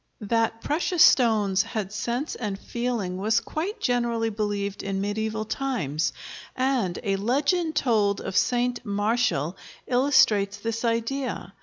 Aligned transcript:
That 0.21 0.61
precious 0.63 1.03
stones 1.03 1.61
had 1.61 1.93
sense 1.93 2.33
and 2.33 2.57
feeling 2.57 3.17
was 3.19 3.39
quite 3.39 3.79
generally 3.79 4.31
believed 4.31 4.81
in 4.81 4.99
medieval 4.99 5.45
times, 5.45 6.11
and 6.55 6.97
a 7.03 7.17
legend 7.17 7.75
told 7.75 8.19
of 8.19 8.35
St. 8.35 8.83
Martial 8.83 9.55
illustrates 9.87 10.57
this 10.57 10.83
idea. 10.83 11.53